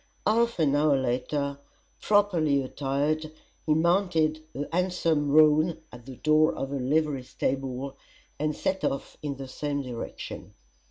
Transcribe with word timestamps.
Half 0.25 0.57
an 0.57 0.73
hour 0.75 0.99
later, 0.99 1.59
properly 2.01 2.63
attired, 2.63 3.31
he 3.67 3.75
mounted 3.75 4.41
a 4.55 4.65
handsome 4.75 5.29
roan 5.29 5.77
at 5.91 6.07
the 6.07 6.15
door 6.15 6.55
of 6.55 6.71
a 6.71 6.77
livery 6.79 7.21
stable, 7.21 7.95
and 8.39 8.55
set 8.55 8.83
off 8.83 9.15
in 9.21 9.35
the 9.37 9.47
same 9.47 9.83
direction. 9.83 10.55